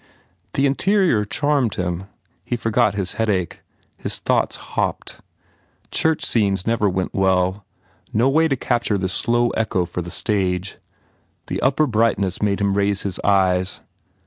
The 0.53 0.65
interior 0.65 1.25
charmed 1.25 1.75
him. 1.75 2.05
He 2.43 2.55
forgot 2.57 2.95
his 2.95 3.13
headache. 3.21 3.59
His 3.99 4.17
thoughts 4.17 4.55
hopped. 4.55 5.17
Church 5.91 6.25
scenes 6.25 6.65
never 6.65 6.89
went 6.89 7.13
well. 7.13 7.67
No 8.11 8.27
way 8.27 8.47
to 8.47 8.55
capture 8.55 8.97
this 8.97 9.13
slow 9.13 9.49
echo 9.51 9.85
for 9.85 10.01
the 10.01 10.09
stage. 10.09 10.77
The 11.45 11.61
upper 11.61 11.85
brightness 11.85 12.41
made 12.41 12.59
him 12.59 12.73
raise 12.75 13.03
his 13.03 13.19
eyes. 13.23 13.81